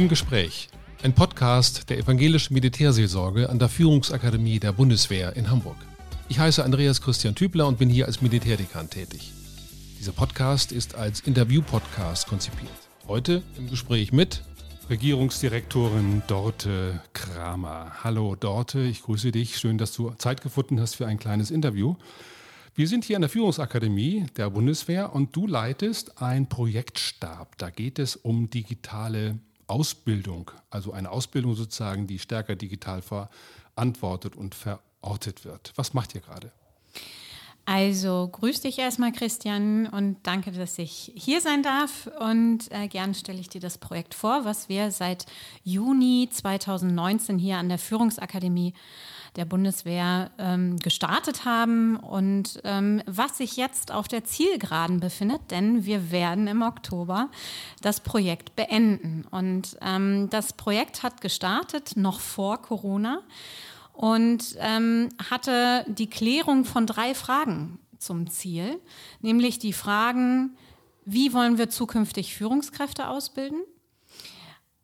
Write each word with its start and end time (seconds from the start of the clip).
Im 0.00 0.08
Gespräch. 0.08 0.70
Ein 1.02 1.14
Podcast 1.14 1.90
der 1.90 1.98
evangelischen 1.98 2.54
Militärseelsorge 2.54 3.50
an 3.50 3.58
der 3.58 3.68
Führungsakademie 3.68 4.58
der 4.58 4.72
Bundeswehr 4.72 5.36
in 5.36 5.50
Hamburg. 5.50 5.76
Ich 6.30 6.38
heiße 6.38 6.64
Andreas 6.64 7.02
Christian 7.02 7.34
Tübler 7.34 7.66
und 7.66 7.78
bin 7.78 7.90
hier 7.90 8.06
als 8.06 8.22
Militärdekan 8.22 8.88
tätig. 8.88 9.30
Dieser 9.98 10.12
Podcast 10.12 10.72
ist 10.72 10.94
als 10.94 11.20
Interview-Podcast 11.20 12.28
konzipiert. 12.28 12.70
Heute 13.08 13.42
im 13.58 13.68
Gespräch 13.68 14.10
mit 14.10 14.42
Regierungsdirektorin 14.88 16.22
Dorte 16.26 17.02
Kramer. 17.12 18.02
Hallo 18.02 18.36
Dorte, 18.36 18.80
ich 18.80 19.02
grüße 19.02 19.32
dich. 19.32 19.58
Schön, 19.58 19.76
dass 19.76 19.92
du 19.92 20.12
Zeit 20.12 20.40
gefunden 20.40 20.80
hast 20.80 20.94
für 20.94 21.06
ein 21.06 21.18
kleines 21.18 21.50
Interview. 21.50 21.96
Wir 22.74 22.88
sind 22.88 23.04
hier 23.04 23.16
an 23.16 23.22
der 23.22 23.28
Führungsakademie 23.28 24.24
der 24.38 24.48
Bundeswehr 24.48 25.14
und 25.14 25.36
du 25.36 25.46
leitest 25.46 26.22
ein 26.22 26.48
Projektstab. 26.48 27.58
Da 27.58 27.68
geht 27.68 27.98
es 27.98 28.16
um 28.16 28.48
digitale 28.48 29.40
Ausbildung, 29.70 30.50
also 30.68 30.92
eine 30.92 31.10
Ausbildung 31.10 31.54
sozusagen, 31.54 32.06
die 32.06 32.18
stärker 32.18 32.56
digital 32.56 33.02
verantwortet 33.02 34.36
und 34.36 34.54
verortet 34.54 35.44
wird. 35.44 35.72
Was 35.76 35.94
macht 35.94 36.14
ihr 36.14 36.20
gerade? 36.20 36.52
Also 37.66 38.28
grüß 38.32 38.62
dich 38.62 38.80
erstmal, 38.80 39.12
Christian, 39.12 39.86
und 39.86 40.16
danke, 40.24 40.50
dass 40.50 40.76
ich 40.78 41.12
hier 41.14 41.40
sein 41.40 41.62
darf. 41.62 42.10
Und 42.18 42.70
äh, 42.72 42.88
gern 42.88 43.14
stelle 43.14 43.38
ich 43.38 43.48
dir 43.48 43.60
das 43.60 43.78
Projekt 43.78 44.14
vor, 44.14 44.44
was 44.44 44.68
wir 44.68 44.90
seit 44.90 45.26
Juni 45.62 46.28
2019 46.32 47.38
hier 47.38 47.58
an 47.58 47.68
der 47.68 47.78
Führungsakademie 47.78 48.74
der 49.36 49.44
Bundeswehr 49.44 50.30
ähm, 50.38 50.76
gestartet 50.78 51.44
haben 51.44 51.96
und 51.96 52.60
ähm, 52.64 53.02
was 53.06 53.38
sich 53.38 53.56
jetzt 53.56 53.92
auf 53.92 54.08
der 54.08 54.24
Zielgeraden 54.24 55.00
befindet, 55.00 55.50
denn 55.50 55.84
wir 55.84 56.10
werden 56.10 56.46
im 56.46 56.62
Oktober 56.62 57.30
das 57.80 58.00
Projekt 58.00 58.56
beenden. 58.56 59.24
Und 59.30 59.76
ähm, 59.80 60.28
das 60.30 60.52
Projekt 60.52 61.02
hat 61.02 61.20
gestartet 61.20 61.96
noch 61.96 62.20
vor 62.20 62.60
Corona 62.60 63.22
und 63.92 64.56
ähm, 64.58 65.08
hatte 65.30 65.84
die 65.88 66.08
Klärung 66.08 66.64
von 66.64 66.86
drei 66.86 67.14
Fragen 67.14 67.78
zum 67.98 68.30
Ziel, 68.30 68.80
nämlich 69.20 69.58
die 69.58 69.72
Fragen, 69.72 70.56
wie 71.04 71.32
wollen 71.32 71.58
wir 71.58 71.70
zukünftig 71.70 72.34
Führungskräfte 72.34 73.08
ausbilden? 73.08 73.60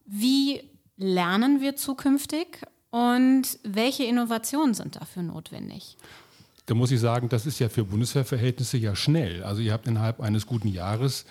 Wie 0.05 0.63
lernen 0.97 1.61
wir 1.61 1.77
zukünftig 1.77 2.63
und 2.91 3.59
welche 3.63 4.05
Innovationen 4.05 4.75
sind 4.75 4.97
dafür 4.97 5.23
notwendig? 5.23 5.97
Da 6.67 6.75
muss 6.75 6.91
ich 6.91 7.01
sagen, 7.01 7.29
das 7.29 7.47
ist 7.47 7.59
ja 7.61 7.69
für 7.69 7.85
Bundeswehrverhältnisse 7.85 8.77
ja 8.77 8.97
schnell. 8.97 9.45
Also 9.45 9.63
ihr 9.63 9.73
habt 9.73 9.87
innerhalb 9.87 10.21
eines 10.21 10.47
guten 10.47 10.69
Jahres 10.69 11.25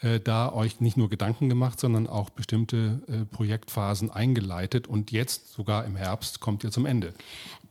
äh, 0.00 0.18
da 0.18 0.52
euch 0.52 0.80
nicht 0.80 0.96
nur 0.96 1.08
Gedanken 1.08 1.48
gemacht, 1.48 1.78
sondern 1.78 2.06
auch 2.06 2.30
bestimmte 2.30 3.00
äh, 3.06 3.24
Projektphasen 3.26 4.10
eingeleitet 4.10 4.86
und 4.88 5.12
jetzt 5.12 5.52
sogar 5.52 5.84
im 5.84 5.94
Herbst 5.94 6.40
kommt 6.40 6.64
ihr 6.64 6.70
zum 6.70 6.86
Ende. 6.86 7.12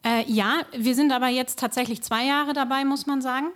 Äh, 0.06 0.24
ja, 0.32 0.62
wir 0.78 0.96
sind 0.96 1.12
aber 1.12 1.28
jetzt 1.28 1.60
tatsächlich 1.60 2.02
zwei 2.04 2.26
Jahre 2.26 2.54
dabei, 2.54 2.86
muss 2.86 3.06
man 3.06 3.22
sagen. 3.22 3.48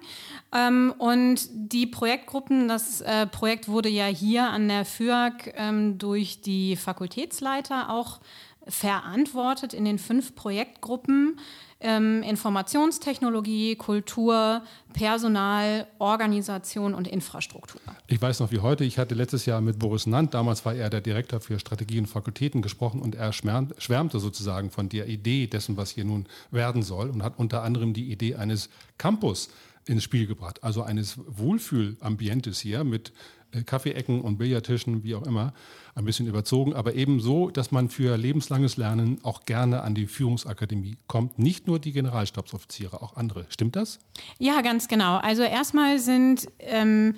Ähm, 0.53 0.93
und 0.97 1.47
die 1.53 1.85
Projektgruppen, 1.85 2.67
das 2.67 2.99
äh, 2.99 3.27
Projekt 3.27 3.69
wurde 3.69 3.89
ja 3.89 4.07
hier 4.07 4.49
an 4.49 4.67
der 4.67 4.83
FÜAG 4.83 5.53
ähm, 5.55 5.97
durch 5.97 6.41
die 6.41 6.75
Fakultätsleiter 6.75 7.89
auch 7.89 8.19
verantwortet 8.67 9.73
in 9.73 9.85
den 9.85 9.99
fünf 9.99 10.35
Projektgruppen 10.35 11.37
ähm, 11.83 12.23
Informationstechnologie, 12.23 13.75
Kultur, 13.75 14.63
Personal, 14.93 15.85
Organisation 15.99 16.93
und 16.93 17.07
Infrastruktur. 17.07 17.81
Ich 18.07 18.21
weiß 18.21 18.39
noch 18.39 18.51
wie 18.51 18.59
heute, 18.59 18.85
ich 18.85 18.97
hatte 18.97 19.15
letztes 19.15 19.45
Jahr 19.45 19.59
mit 19.59 19.79
Boris 19.79 20.07
Nant, 20.07 20.33
damals 20.33 20.65
war 20.65 20.73
er 20.73 20.89
der 20.89 21.01
Direktor 21.01 21.41
für 21.41 21.59
Strategie 21.59 21.99
und 21.99 22.07
Fakultäten 22.07 22.61
gesprochen 22.61 23.01
und 23.01 23.15
er 23.15 23.33
schwärmte 23.33 24.19
sozusagen 24.19 24.71
von 24.71 24.87
der 24.87 25.07
Idee 25.07 25.47
dessen, 25.47 25.75
was 25.75 25.91
hier 25.91 26.05
nun 26.05 26.25
werden 26.51 26.83
soll 26.83 27.09
und 27.09 27.21
hat 27.21 27.37
unter 27.37 27.63
anderem 27.63 27.93
die 27.93 28.11
Idee 28.11 28.35
eines 28.35 28.69
Campus 28.97 29.49
ins 29.85 30.03
Spiel 30.03 30.27
gebracht, 30.27 30.63
also 30.63 30.83
eines 30.83 31.17
Wohlfühlambientes 31.25 32.59
hier 32.59 32.83
mit 32.83 33.11
äh, 33.51 33.63
Kaffeeecken 33.63 34.21
und 34.21 34.37
Billardtischen, 34.37 35.03
wie 35.03 35.15
auch 35.15 35.25
immer, 35.25 35.53
ein 35.95 36.05
bisschen 36.05 36.27
überzogen, 36.27 36.73
aber 36.73 36.95
eben 36.95 37.19
so, 37.19 37.49
dass 37.49 37.71
man 37.71 37.89
für 37.89 38.17
lebenslanges 38.17 38.77
Lernen 38.77 39.19
auch 39.23 39.45
gerne 39.45 39.81
an 39.81 39.93
die 39.93 40.07
Führungsakademie 40.07 40.97
kommt. 41.07 41.37
Nicht 41.37 41.67
nur 41.67 41.79
die 41.79 41.91
Generalstabsoffiziere, 41.91 43.01
auch 43.01 43.15
andere. 43.15 43.45
Stimmt 43.49 43.75
das? 43.75 43.99
Ja, 44.39 44.61
ganz 44.61 44.87
genau. 44.87 45.17
Also 45.17 45.43
erstmal 45.43 45.99
sind 45.99 46.47
ähm, 46.59 47.15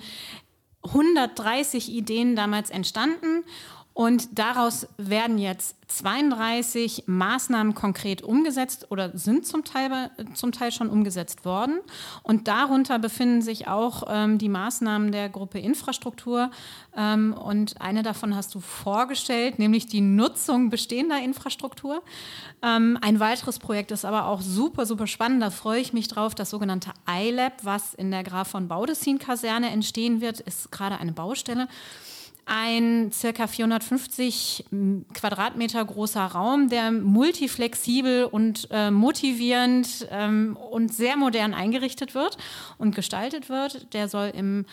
130 0.82 1.90
Ideen 1.90 2.36
damals 2.36 2.70
entstanden 2.70 3.44
und 3.96 4.38
daraus 4.38 4.86
werden 4.98 5.38
jetzt 5.38 5.74
32 5.88 7.04
Maßnahmen 7.06 7.74
konkret 7.74 8.20
umgesetzt 8.20 8.88
oder 8.90 9.16
sind 9.16 9.46
zum 9.46 9.64
Teil, 9.64 10.10
zum 10.34 10.52
Teil 10.52 10.70
schon 10.70 10.90
umgesetzt 10.90 11.46
worden. 11.46 11.78
Und 12.22 12.46
darunter 12.46 12.98
befinden 12.98 13.40
sich 13.40 13.68
auch 13.68 14.02
ähm, 14.06 14.36
die 14.36 14.50
Maßnahmen 14.50 15.12
der 15.12 15.30
Gruppe 15.30 15.60
Infrastruktur. 15.60 16.50
Ähm, 16.94 17.32
und 17.32 17.80
eine 17.80 18.02
davon 18.02 18.36
hast 18.36 18.54
du 18.54 18.60
vorgestellt, 18.60 19.58
nämlich 19.58 19.86
die 19.86 20.02
Nutzung 20.02 20.68
bestehender 20.68 21.22
Infrastruktur. 21.22 22.02
Ähm, 22.60 22.98
ein 23.00 23.18
weiteres 23.18 23.58
Projekt 23.58 23.92
ist 23.92 24.04
aber 24.04 24.26
auch 24.26 24.42
super, 24.42 24.84
super 24.84 25.06
spannend. 25.06 25.40
Da 25.40 25.48
freue 25.48 25.80
ich 25.80 25.94
mich 25.94 26.08
drauf. 26.08 26.34
Das 26.34 26.50
sogenannte 26.50 26.90
iLab, 27.08 27.64
was 27.64 27.94
in 27.94 28.10
der 28.10 28.24
Graf 28.24 28.48
von 28.48 28.68
Baudessin-Kaserne 28.68 29.70
entstehen 29.70 30.20
wird, 30.20 30.40
ist 30.40 30.70
gerade 30.70 30.98
eine 30.98 31.12
Baustelle 31.12 31.66
ein 32.46 33.10
circa 33.12 33.48
450 33.48 34.66
Quadratmeter 35.12 35.84
großer 35.84 36.24
Raum, 36.24 36.68
der 36.68 36.92
multiflexibel 36.92 38.24
und 38.24 38.68
äh, 38.70 38.92
motivierend 38.92 40.06
ähm, 40.10 40.56
und 40.56 40.94
sehr 40.94 41.16
modern 41.16 41.54
eingerichtet 41.54 42.14
wird 42.14 42.38
und 42.78 42.94
gestaltet 42.94 43.48
wird. 43.48 43.92
Der 43.92 44.08
soll 44.08 44.32
im 44.34 44.64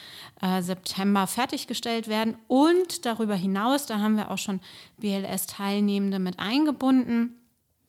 äh, 0.42 0.62
September 0.62 1.26
fertiggestellt 1.26 2.08
werden. 2.08 2.38
Und 2.48 3.08
darüber 3.08 3.36
hinaus, 3.36 3.88
da 3.88 4.00
haben 4.00 4.18
wir 4.18 4.30
auch 4.30 4.38
schon 4.38 4.60
BLS-Teilnehmende 5.00 6.20
mit 6.20 6.40
eingebunden 6.40 7.43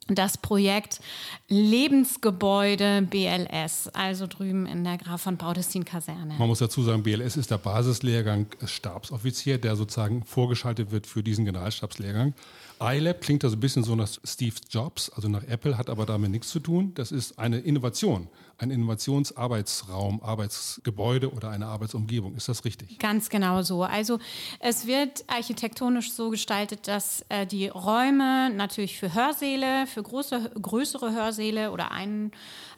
das 0.09 0.37
Projekt 0.39 1.01
Lebensgebäude 1.49 3.03
BLS, 3.03 3.89
also 3.89 4.27
drüben 4.27 4.67
in 4.67 4.85
der 4.85 4.99
Graf 4.99 5.23
von 5.23 5.37
Baudestin-Kaserne. 5.37 6.35
Man 6.39 6.49
muss 6.49 6.59
dazu 6.59 6.83
sagen, 6.83 7.03
BLS 7.03 7.37
ist 7.37 7.51
der 7.51 7.59
Basislehrgang 7.59 8.47
Stabsoffizier, 8.65 9.59
der 9.59 9.77
sozusagen 9.77 10.25
vorgeschaltet 10.25 10.91
wird 10.91 11.07
für 11.07 11.23
diesen 11.23 11.45
Generalstabslehrgang. 11.45 12.35
iLab 12.81 13.21
klingt 13.21 13.45
also 13.45 13.57
ein 13.57 13.61
bisschen 13.61 13.85
so 13.85 13.95
nach 13.95 14.09
Steve 14.25 14.57
Jobs, 14.69 15.11
also 15.11 15.29
nach 15.29 15.45
Apple, 15.45 15.79
hat 15.79 15.89
aber 15.89 16.07
damit 16.07 16.31
nichts 16.31 16.49
zu 16.49 16.61
tun. 16.61 16.93
Das 16.95 17.13
ist 17.13 17.39
eine 17.39 17.59
Innovation, 17.61 18.29
ein 18.59 18.71
Innovationsarbeitsraum, 18.71 20.23
Arbeitsgebäude 20.23 21.33
oder 21.33 21.51
eine 21.51 21.67
Arbeitsumgebung. 21.67 22.35
Ist 22.35 22.49
das 22.49 22.65
richtig? 22.65 22.99
Ganz 22.99 23.29
genau 23.29 23.63
so. 23.63 23.85
Also 23.85 24.19
es 24.61 24.87
wird 24.87 25.25
architektonisch 25.29 26.13
so 26.13 26.31
gestaltet, 26.31 26.89
dass 26.89 27.25
äh, 27.29 27.47
die 27.47 27.69
Räume 27.69 28.51
natürlich 28.51 28.99
für 28.99 29.15
Hörsäle, 29.15 29.87
für 29.95 30.03
große, 30.03 30.51
größere 30.61 31.13
Hörsäle 31.13 31.71
oder 31.71 31.93
einen, 31.93 32.33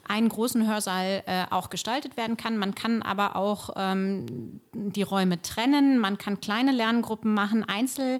einen 0.07 0.29
großen 0.29 0.67
Hörsaal 0.67 1.23
äh, 1.25 1.45
auch 1.49 1.69
gestaltet 1.69 2.15
werden 2.15 2.37
kann. 2.37 2.57
Man 2.57 2.75
kann 2.75 3.01
aber 3.01 3.35
auch 3.35 3.71
ähm, 3.75 4.61
die 4.73 5.01
Räume 5.01 5.41
trennen, 5.41 5.97
man 5.97 6.17
kann 6.17 6.39
kleine 6.39 6.71
Lerngruppen 6.71 7.33
machen, 7.33 7.63
Einzel. 7.63 8.19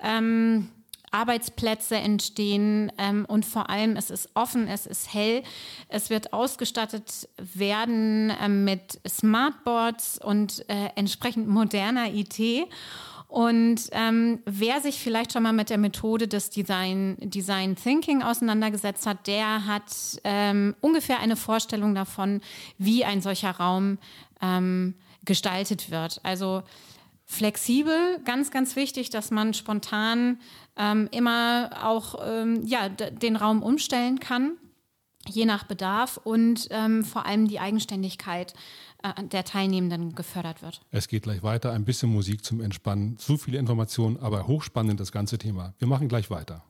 Ähm, 0.00 0.70
Arbeitsplätze 1.10 1.96
entstehen 1.96 2.92
ähm, 2.98 3.24
und 3.26 3.46
vor 3.46 3.70
allem 3.70 3.96
es 3.96 4.10
ist 4.10 4.28
offen, 4.34 4.68
es 4.68 4.86
ist 4.86 5.12
hell, 5.12 5.42
es 5.88 6.10
wird 6.10 6.32
ausgestattet 6.32 7.28
werden 7.38 8.30
äh, 8.30 8.48
mit 8.48 9.00
Smartboards 9.08 10.20
und 10.22 10.68
äh, 10.68 10.90
entsprechend 10.96 11.48
moderner 11.48 12.12
IT. 12.12 12.68
Und 13.28 13.82
ähm, 13.92 14.40
wer 14.46 14.80
sich 14.80 14.98
vielleicht 14.98 15.34
schon 15.34 15.42
mal 15.42 15.52
mit 15.52 15.68
der 15.68 15.76
Methode 15.76 16.26
des 16.28 16.48
Design, 16.48 17.16
Design 17.20 17.76
Thinking 17.76 18.22
auseinandergesetzt 18.22 19.06
hat, 19.06 19.26
der 19.26 19.66
hat 19.66 19.92
ähm, 20.24 20.74
ungefähr 20.80 21.20
eine 21.20 21.36
Vorstellung 21.36 21.94
davon, 21.94 22.40
wie 22.78 23.04
ein 23.04 23.20
solcher 23.20 23.50
Raum 23.50 23.98
ähm, 24.40 24.94
gestaltet 25.26 25.90
wird. 25.90 26.20
Also 26.22 26.62
flexibel, 27.26 28.18
ganz, 28.24 28.50
ganz 28.50 28.76
wichtig, 28.76 29.10
dass 29.10 29.30
man 29.30 29.52
spontan 29.52 30.40
ähm, 30.78 31.08
immer 31.12 31.70
auch 31.84 32.14
ähm, 32.26 32.62
ja, 32.64 32.88
den 32.88 33.36
Raum 33.36 33.62
umstellen 33.62 34.20
kann, 34.20 34.52
je 35.28 35.44
nach 35.44 35.64
Bedarf 35.64 36.18
und 36.22 36.68
ähm, 36.70 37.04
vor 37.04 37.26
allem 37.26 37.48
die 37.48 37.60
Eigenständigkeit 37.60 38.54
äh, 39.02 39.22
der 39.24 39.44
Teilnehmenden 39.44 40.14
gefördert 40.14 40.62
wird. 40.62 40.80
Es 40.90 41.08
geht 41.08 41.22
gleich 41.22 41.42
weiter, 41.42 41.72
ein 41.72 41.84
bisschen 41.84 42.10
Musik 42.10 42.44
zum 42.44 42.60
Entspannen, 42.60 43.18
zu 43.18 43.36
viele 43.36 43.58
Informationen, 43.58 44.16
aber 44.16 44.46
hochspannend 44.46 45.00
das 45.00 45.12
ganze 45.12 45.38
Thema. 45.38 45.74
Wir 45.78 45.88
machen 45.88 46.08
gleich 46.08 46.30
weiter. 46.30 46.64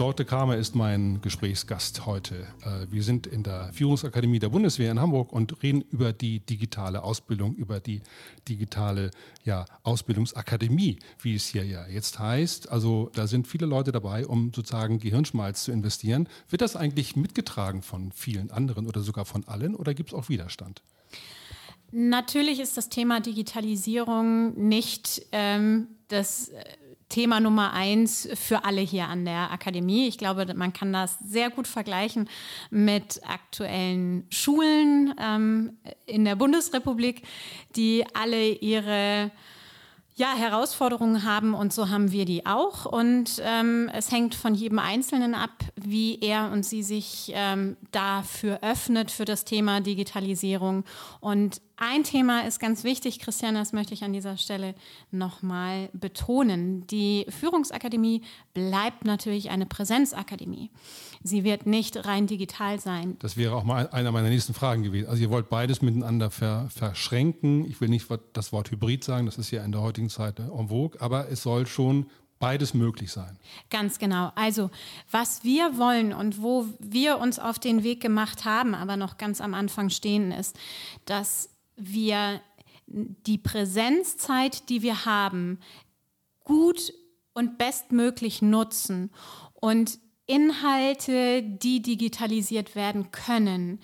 Dorte 0.00 0.24
Kramer 0.24 0.56
ist 0.56 0.74
mein 0.74 1.20
Gesprächsgast 1.20 2.06
heute. 2.06 2.46
Äh, 2.62 2.90
wir 2.90 3.02
sind 3.02 3.26
in 3.26 3.42
der 3.42 3.70
Führungsakademie 3.74 4.38
der 4.38 4.48
Bundeswehr 4.48 4.90
in 4.90 4.98
Hamburg 4.98 5.30
und 5.30 5.62
reden 5.62 5.82
über 5.90 6.14
die 6.14 6.40
digitale 6.40 7.02
Ausbildung, 7.02 7.54
über 7.56 7.80
die 7.80 8.00
digitale 8.48 9.10
ja, 9.44 9.66
Ausbildungsakademie, 9.82 11.00
wie 11.20 11.34
es 11.34 11.48
hier 11.48 11.66
ja 11.66 11.86
jetzt 11.86 12.18
heißt. 12.18 12.70
Also 12.72 13.10
da 13.12 13.26
sind 13.26 13.46
viele 13.46 13.66
Leute 13.66 13.92
dabei, 13.92 14.26
um 14.26 14.54
sozusagen 14.54 15.00
Gehirnschmalz 15.00 15.64
zu 15.64 15.70
investieren. 15.70 16.30
Wird 16.48 16.62
das 16.62 16.76
eigentlich 16.76 17.14
mitgetragen 17.14 17.82
von 17.82 18.10
vielen 18.10 18.50
anderen 18.50 18.86
oder 18.86 19.02
sogar 19.02 19.26
von 19.26 19.46
allen 19.46 19.74
oder 19.74 19.92
gibt 19.92 20.12
es 20.12 20.18
auch 20.18 20.30
Widerstand? 20.30 20.80
Natürlich 21.92 22.60
ist 22.60 22.78
das 22.78 22.88
Thema 22.88 23.20
Digitalisierung 23.20 24.54
nicht 24.66 25.26
ähm, 25.32 25.88
das 26.08 26.48
äh, 26.48 26.64
Thema 27.10 27.40
Nummer 27.40 27.74
eins 27.74 28.28
für 28.34 28.64
alle 28.64 28.80
hier 28.80 29.08
an 29.08 29.26
der 29.26 29.50
Akademie. 29.50 30.08
Ich 30.08 30.16
glaube, 30.16 30.54
man 30.54 30.72
kann 30.72 30.92
das 30.92 31.18
sehr 31.18 31.50
gut 31.50 31.66
vergleichen 31.68 32.28
mit 32.70 33.20
aktuellen 33.28 34.26
Schulen 34.30 35.14
ähm, 35.20 35.76
in 36.06 36.24
der 36.24 36.36
Bundesrepublik, 36.36 37.22
die 37.76 38.06
alle 38.14 38.48
ihre 38.48 39.30
ja, 40.20 40.34
Herausforderungen 40.34 41.24
haben 41.24 41.54
und 41.54 41.72
so 41.72 41.88
haben 41.88 42.12
wir 42.12 42.26
die 42.26 42.44
auch. 42.44 42.84
Und 42.84 43.40
ähm, 43.42 43.90
es 43.94 44.12
hängt 44.12 44.34
von 44.34 44.54
jedem 44.54 44.78
Einzelnen 44.78 45.34
ab, 45.34 45.64
wie 45.76 46.18
er 46.20 46.50
und 46.52 46.64
sie 46.64 46.82
sich 46.82 47.32
ähm, 47.34 47.76
dafür 47.90 48.58
öffnet, 48.60 49.10
für 49.10 49.24
das 49.24 49.44
Thema 49.44 49.80
Digitalisierung. 49.80 50.84
Und 51.20 51.62
ein 51.80 52.04
Thema 52.04 52.46
ist 52.46 52.60
ganz 52.60 52.84
wichtig, 52.84 53.18
Christian, 53.18 53.54
das 53.54 53.72
möchte 53.72 53.94
ich 53.94 54.04
an 54.04 54.12
dieser 54.12 54.36
Stelle 54.36 54.74
nochmal 55.10 55.88
betonen. 55.94 56.86
Die 56.88 57.26
Führungsakademie 57.28 58.22
bleibt 58.52 59.06
natürlich 59.06 59.50
eine 59.50 59.64
Präsenzakademie. 59.64 60.70
Sie 61.22 61.42
wird 61.42 61.66
nicht 61.66 62.06
rein 62.06 62.26
digital 62.26 62.78
sein. 62.78 63.16
Das 63.20 63.36
wäre 63.36 63.56
auch 63.56 63.64
mal 63.64 63.88
einer 63.88 64.12
meiner 64.12 64.28
nächsten 64.28 64.52
Fragen 64.52 64.82
gewesen. 64.82 65.08
Also 65.08 65.22
ihr 65.22 65.30
wollt 65.30 65.48
beides 65.48 65.80
miteinander 65.80 66.30
ver 66.30 66.68
verschränken. 66.70 67.64
Ich 67.64 67.80
will 67.80 67.88
nicht 67.88 68.06
das 68.34 68.52
Wort 68.52 68.70
Hybrid 68.70 69.02
sagen, 69.02 69.24
das 69.24 69.38
ist 69.38 69.50
ja 69.50 69.64
in 69.64 69.72
der 69.72 69.80
heutigen 69.80 70.10
Zeit 70.10 70.38
en 70.38 70.68
vogue, 70.68 71.00
aber 71.00 71.30
es 71.30 71.42
soll 71.42 71.66
schon 71.66 72.06
beides 72.40 72.74
möglich 72.74 73.12
sein. 73.12 73.38
Ganz 73.70 73.98
genau. 73.98 74.32
Also, 74.34 74.70
was 75.10 75.44
wir 75.44 75.78
wollen 75.78 76.12
und 76.12 76.42
wo 76.42 76.66
wir 76.80 77.18
uns 77.18 77.38
auf 77.38 77.60
den 77.60 77.84
Weg 77.84 78.00
gemacht 78.00 78.44
haben, 78.44 78.74
aber 78.74 78.96
noch 78.96 79.18
ganz 79.18 79.40
am 79.40 79.54
Anfang 79.54 79.90
stehen, 79.90 80.32
ist, 80.32 80.58
dass 81.04 81.49
wir 81.80 82.40
die 82.86 83.38
Präsenzzeit, 83.38 84.68
die 84.68 84.82
wir 84.82 85.04
haben, 85.04 85.58
gut 86.44 86.92
und 87.32 87.58
bestmöglich 87.58 88.42
nutzen 88.42 89.10
und 89.54 89.98
Inhalte, 90.26 91.42
die 91.42 91.82
digitalisiert 91.82 92.74
werden 92.74 93.10
können 93.10 93.80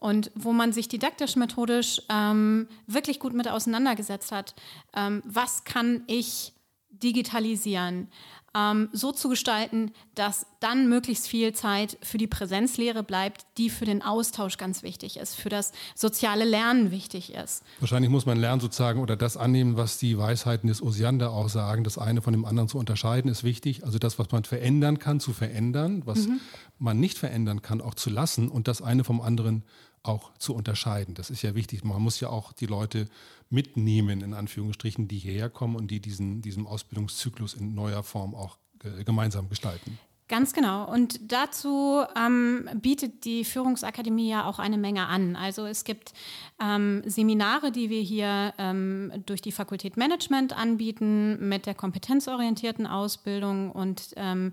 und 0.00 0.30
wo 0.34 0.52
man 0.52 0.72
sich 0.72 0.88
didaktisch, 0.88 1.36
methodisch 1.36 2.02
ähm, 2.10 2.68
wirklich 2.86 3.18
gut 3.18 3.32
mit 3.32 3.48
auseinandergesetzt 3.48 4.30
hat, 4.30 4.54
ähm, 4.94 5.22
was 5.24 5.64
kann 5.64 6.02
ich 6.06 6.52
digitalisieren? 6.90 8.08
Ähm, 8.56 8.88
so 8.92 9.12
zu 9.12 9.28
gestalten, 9.28 9.92
dass 10.14 10.46
dann 10.60 10.88
möglichst 10.88 11.28
viel 11.28 11.52
Zeit 11.52 11.98
für 12.02 12.16
die 12.16 12.26
Präsenzlehre 12.26 13.02
bleibt, 13.02 13.46
die 13.58 13.68
für 13.68 13.84
den 13.84 14.02
Austausch 14.02 14.56
ganz 14.56 14.82
wichtig 14.82 15.18
ist, 15.18 15.34
für 15.34 15.50
das 15.50 15.72
soziale 15.94 16.44
Lernen 16.44 16.90
wichtig 16.90 17.34
ist. 17.34 17.62
Wahrscheinlich 17.80 18.10
muss 18.10 18.24
man 18.24 18.38
lernen 18.38 18.60
sozusagen 18.60 19.00
oder 19.00 19.16
das 19.16 19.36
annehmen, 19.36 19.76
was 19.76 19.98
die 19.98 20.16
Weisheiten 20.16 20.68
des 20.68 20.82
Osiander 20.82 21.32
auch 21.32 21.48
sagen, 21.48 21.84
das 21.84 21.98
eine 21.98 22.22
von 22.22 22.32
dem 22.32 22.44
anderen 22.44 22.68
zu 22.68 22.78
unterscheiden, 22.78 23.30
ist 23.30 23.44
wichtig. 23.44 23.84
Also 23.84 23.98
das, 23.98 24.18
was 24.18 24.30
man 24.30 24.44
verändern 24.44 24.98
kann, 24.98 25.20
zu 25.20 25.32
verändern, 25.32 26.02
was 26.06 26.26
mhm. 26.26 26.40
man 26.78 26.98
nicht 26.98 27.18
verändern 27.18 27.60
kann, 27.60 27.82
auch 27.82 27.94
zu 27.94 28.08
lassen 28.08 28.48
und 28.48 28.68
das 28.68 28.80
eine 28.80 29.04
vom 29.04 29.20
anderen 29.20 29.64
auch 30.06 30.32
zu 30.38 30.54
unterscheiden. 30.54 31.14
Das 31.14 31.30
ist 31.30 31.42
ja 31.42 31.54
wichtig. 31.54 31.84
Man 31.84 32.02
muss 32.02 32.20
ja 32.20 32.28
auch 32.28 32.52
die 32.52 32.66
Leute 32.66 33.08
mitnehmen, 33.50 34.20
in 34.22 34.34
Anführungsstrichen, 34.34 35.08
die 35.08 35.18
hierher 35.18 35.50
kommen 35.50 35.76
und 35.76 35.90
die 35.90 36.00
diesen, 36.00 36.42
diesen 36.42 36.66
Ausbildungszyklus 36.66 37.54
in 37.54 37.74
neuer 37.74 38.02
Form 38.02 38.34
auch 38.34 38.58
äh, 38.82 39.04
gemeinsam 39.04 39.48
gestalten. 39.48 39.98
Ganz 40.28 40.52
genau. 40.52 40.90
Und 40.90 41.30
dazu 41.30 42.02
ähm, 42.16 42.68
bietet 42.74 43.24
die 43.24 43.44
Führungsakademie 43.44 44.28
ja 44.28 44.44
auch 44.46 44.58
eine 44.58 44.76
Menge 44.76 45.06
an. 45.06 45.36
Also 45.36 45.66
es 45.66 45.84
gibt 45.84 46.14
ähm, 46.60 47.02
Seminare, 47.06 47.70
die 47.70 47.90
wir 47.90 48.00
hier 48.00 48.52
ähm, 48.58 49.12
durch 49.24 49.40
die 49.40 49.52
Fakultät 49.52 49.96
Management 49.96 50.52
anbieten 50.52 51.48
mit 51.48 51.66
der 51.66 51.74
kompetenzorientierten 51.74 52.88
Ausbildung 52.88 53.70
und 53.70 54.14
ähm, 54.16 54.52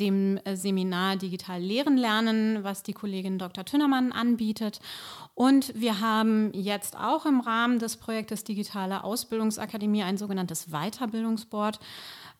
dem 0.00 0.38
äh, 0.44 0.54
Seminar 0.54 1.16
Digital 1.16 1.62
Lehren 1.62 1.96
lernen, 1.96 2.62
was 2.62 2.82
die 2.82 2.92
Kollegin 2.92 3.38
Dr. 3.38 3.64
Tünnermann 3.64 4.12
anbietet. 4.12 4.80
Und 5.34 5.72
wir 5.74 6.00
haben 6.00 6.52
jetzt 6.52 6.96
auch 6.98 7.24
im 7.24 7.40
Rahmen 7.40 7.78
des 7.78 7.96
Projektes 7.96 8.44
Digitale 8.44 9.02
Ausbildungsakademie 9.04 10.02
ein 10.02 10.18
sogenanntes 10.18 10.66
Weiterbildungsboard 10.66 11.80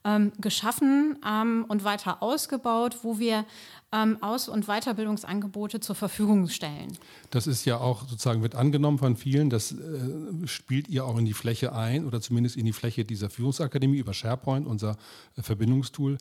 ähm, 0.06 0.32
geschaffen 0.41 1.19
ähm, 1.26 1.64
und 1.69 1.85
weiter 1.85 2.23
ausgebaut, 2.23 2.99
wo 3.03 3.19
wir 3.19 3.44
ähm, 3.93 4.19
Aus- 4.23 4.49
und 4.49 4.67
Weiterbildungsangebote 4.67 5.81
zur 5.81 5.97
Verfügung 5.97 6.49
stellen. 6.49 6.97
Das 7.31 7.47
ist 7.47 7.64
ja 7.64 7.79
auch 7.79 8.08
sozusagen, 8.08 8.43
wird 8.43 8.55
angenommen 8.55 8.99
von 8.99 9.17
vielen, 9.17 9.50
das 9.50 9.73
äh, 9.73 10.47
spielt 10.47 10.88
ihr 10.88 11.05
auch 11.05 11.19
in 11.19 11.25
die 11.25 11.32
Fläche 11.32 11.73
ein 11.73 12.06
oder 12.06 12.20
zumindest 12.20 12.56
in 12.56 12.64
die 12.64 12.73
Fläche 12.73 13.05
dieser 13.05 13.31
Führungsakademie 13.31 13.99
über 13.99 14.14
SharePoint, 14.14 14.67
unser 14.67 14.97
äh, 15.37 15.43
Verbindungstool. 15.43 16.19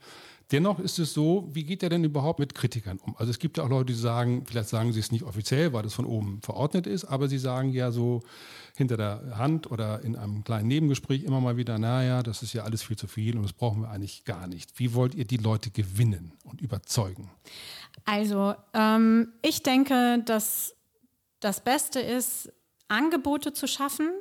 Dennoch 0.52 0.80
ist 0.80 1.00
es 1.00 1.14
so, 1.14 1.50
wie 1.52 1.64
geht 1.64 1.82
er 1.82 1.90
denn 1.90 2.04
überhaupt 2.04 2.40
mit 2.40 2.54
Kritikern 2.54 3.00
um? 3.00 3.16
Also 3.18 3.32
es 3.32 3.40
gibt 3.40 3.58
ja 3.58 3.64
auch 3.64 3.70
Leute, 3.70 3.94
die 3.94 4.00
sagen, 4.00 4.46
vielleicht 4.46 4.70
sagen 4.70 4.94
sie 4.94 5.00
es 5.00 5.12
nicht 5.12 5.24
offiziell, 5.24 5.74
weil 5.74 5.84
das 5.84 5.96
von 5.96 6.06
oben 6.06 6.40
verordnet 6.42 6.86
ist, 6.86 7.06
aber 7.06 7.28
sie 7.28 7.40
sagen 7.40 7.72
ja 7.72 7.92
so 7.92 8.22
hinter 8.76 8.98
der 8.98 9.38
Hand 9.38 9.72
oder 9.72 10.02
in 10.02 10.16
einem 10.16 10.44
kleinen 10.44 10.68
Nebengespräch 10.68 11.24
immer 11.24 11.42
mal 11.42 11.58
wieder, 11.58 11.80
naja, 11.80 12.22
das 12.22 12.44
ist 12.44 12.54
ja 12.54 12.64
alles 12.64 12.84
viel 12.84 12.98
zu 12.98 13.08
viel 13.08 13.38
und 13.38 13.44
das 13.44 13.54
brauchen 13.54 13.82
wir 13.82 13.90
eigentlich 13.90 14.24
gar 14.24 14.48
nicht. 14.48 14.78
Wie 14.78 14.94
wollt 14.94 15.16
ihr 15.16 15.26
die 15.26 15.38
Leute 15.38 15.72
gewinnen 15.72 16.34
und 16.44 16.62
überzeugen? 16.62 17.32
Also 18.04 18.54
ähm, 18.74 19.30
ich 19.42 19.64
denke, 19.64 20.22
dass 20.26 20.76
das 21.40 21.64
Beste 21.64 22.00
ist, 22.00 22.52
Angebote 22.88 23.54
zu 23.54 23.68
schaffen, 23.68 24.12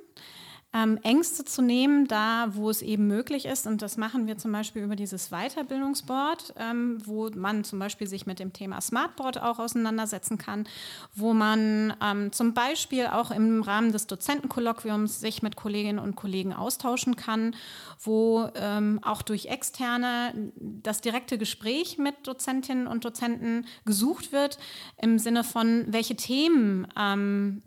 ähm, 0.75 0.99
Ängste 1.05 1.45
zu 1.45 1.63
nehmen, 1.63 2.09
da 2.09 2.49
wo 2.51 2.69
es 2.69 2.83
eben 2.83 3.07
möglich 3.07 3.47
ist. 3.47 3.67
Und 3.67 3.81
das 3.81 3.97
machen 3.97 4.27
wir 4.27 4.37
zum 4.37 4.51
Beispiel 4.51 4.83
über 4.83 4.97
dieses 4.97 5.31
Weiterbildungsboard, 5.31 6.55
ähm, 6.59 6.99
wo 7.05 7.31
man 7.31 7.63
zum 7.63 7.79
Beispiel 7.79 8.09
sich 8.09 8.27
mit 8.27 8.41
dem 8.41 8.53
Thema 8.53 8.81
Smartboard 8.81 9.41
auch 9.41 9.61
auseinandersetzen 9.61 10.37
kann, 10.37 10.67
wo 11.15 11.33
man 11.33 11.95
ähm, 12.03 12.33
zum 12.33 12.55
Beispiel 12.55 13.07
auch 13.07 13.31
im 13.31 13.63
Rahmen 13.63 13.93
des 13.93 14.09
Dozentenkolloquiums 14.09 15.21
sich 15.21 15.43
mit 15.43 15.55
Kolleginnen 15.55 16.01
und 16.01 16.17
Kollegen 16.17 16.53
austauschen 16.53 17.15
kann, 17.15 17.55
wo 18.01 18.49
ähm, 18.57 18.99
auch 19.03 19.23
durch 19.23 19.47
Externe 19.47 20.35
das 20.57 21.01
direkte 21.01 21.39
Gespräch 21.39 21.99
mit 21.99 22.27
Dozentinnen 22.27 22.89
und 22.89 23.05
Dozenten 23.05 23.67
gesucht 23.85 24.33
wird, 24.33 24.59
im 25.01 25.21
Sinne 25.21 25.45
von, 25.45 25.85
welche 25.87 26.17
Themen 26.17 26.89
ähm, 26.99 27.63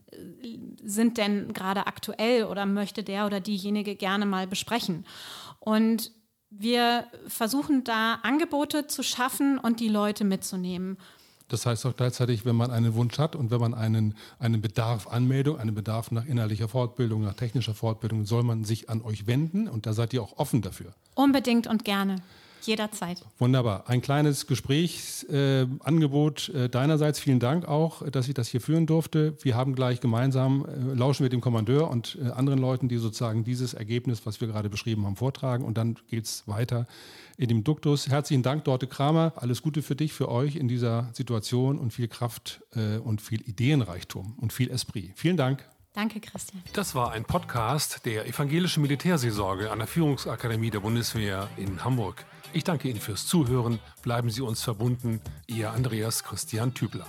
sind 0.83 1.17
denn 1.17 1.53
gerade 1.53 1.87
aktuell 1.87 2.45
oder 2.45 2.65
möchte 2.65 2.96
der 3.03 3.25
oder 3.25 3.39
diejenige 3.39 3.95
gerne 3.95 4.25
mal 4.25 4.47
besprechen. 4.47 5.05
Und 5.59 6.11
wir 6.49 7.07
versuchen 7.27 7.83
da 7.83 8.15
Angebote 8.23 8.87
zu 8.87 9.03
schaffen 9.03 9.57
und 9.57 9.79
die 9.79 9.89
Leute 9.89 10.23
mitzunehmen. 10.23 10.97
Das 11.49 11.65
heißt 11.65 11.85
auch 11.85 11.95
gleichzeitig, 11.95 12.45
wenn 12.45 12.55
man 12.55 12.71
einen 12.71 12.93
Wunsch 12.95 13.17
hat 13.19 13.35
und 13.35 13.51
wenn 13.51 13.61
man 13.61 13.73
einen, 13.73 14.15
einen 14.37 14.61
Bedarf 14.61 15.07
Anmeldung, 15.07 15.57
einen 15.57 15.75
Bedarf 15.75 16.11
nach 16.11 16.25
innerlicher 16.25 16.67
Fortbildung, 16.67 17.21
nach 17.21 17.35
technischer 17.35 17.73
Fortbildung, 17.73 18.25
soll 18.25 18.43
man 18.43 18.65
sich 18.65 18.89
an 18.89 19.01
euch 19.01 19.27
wenden 19.27 19.69
und 19.69 19.85
da 19.85 19.93
seid 19.93 20.13
ihr 20.13 20.21
auch 20.21 20.37
offen 20.37 20.61
dafür. 20.61 20.93
Unbedingt 21.15 21.67
und 21.67 21.85
gerne. 21.85 22.17
Jederzeit. 22.61 23.23
Wunderbar. 23.39 23.85
Ein 23.87 24.01
kleines 24.01 24.47
Gesprächsangebot 24.47 26.49
äh, 26.49 26.65
äh, 26.65 26.69
deinerseits. 26.69 27.19
Vielen 27.19 27.39
Dank 27.39 27.67
auch, 27.67 28.07
dass 28.09 28.27
ich 28.27 28.33
das 28.33 28.47
hier 28.47 28.61
führen 28.61 28.85
durfte. 28.85 29.37
Wir 29.41 29.55
haben 29.55 29.75
gleich 29.75 30.01
gemeinsam, 30.01 30.65
äh, 30.65 30.93
lauschen 30.93 31.23
wir 31.23 31.29
dem 31.29 31.41
Kommandeur 31.41 31.89
und 31.89 32.17
äh, 32.21 32.29
anderen 32.31 32.59
Leuten, 32.59 32.89
die 32.89 32.97
sozusagen 32.97 33.43
dieses 33.43 33.73
Ergebnis, 33.73 34.25
was 34.25 34.41
wir 34.41 34.47
gerade 34.47 34.69
beschrieben 34.69 35.05
haben, 35.05 35.15
vortragen. 35.15 35.65
Und 35.65 35.77
dann 35.77 35.97
geht 36.07 36.25
es 36.25 36.47
weiter 36.47 36.87
in 37.37 37.47
dem 37.47 37.63
Duktus. 37.63 38.09
Herzlichen 38.09 38.43
Dank, 38.43 38.65
Dorte 38.65 38.87
Kramer. 38.87 39.33
Alles 39.35 39.61
Gute 39.61 39.81
für 39.81 39.95
dich, 39.95 40.13
für 40.13 40.29
euch 40.29 40.55
in 40.55 40.67
dieser 40.67 41.09
Situation 41.13 41.77
und 41.77 41.93
viel 41.93 42.07
Kraft 42.07 42.61
äh, 42.75 42.97
und 42.97 43.21
viel 43.21 43.41
Ideenreichtum 43.41 44.35
und 44.39 44.51
viel 44.51 44.71
Esprit. 44.71 45.11
Vielen 45.15 45.37
Dank. 45.37 45.63
Danke, 45.97 46.19
Christian. 46.19 46.61
Das 46.73 46.93
war 46.93 47.11
ein 47.11 47.25
Podcast 47.25 48.05
der 48.05 48.27
Evangelischen 48.27 48.83
Militärseelsorge 48.83 49.71
an 49.71 49.79
der 49.79 49.87
Führungsakademie 49.87 50.69
der 50.69 50.81
Bundeswehr 50.81 51.49
in 51.57 51.83
Hamburg. 51.83 52.23
Ich 52.53 52.63
danke 52.63 52.87
Ihnen 52.87 52.99
fürs 52.99 53.25
Zuhören. 53.25 53.79
Bleiben 54.03 54.29
Sie 54.29 54.41
uns 54.41 54.61
verbunden. 54.61 55.21
Ihr 55.47 55.71
Andreas 55.71 56.23
Christian 56.23 56.75
Tübler. 56.75 57.07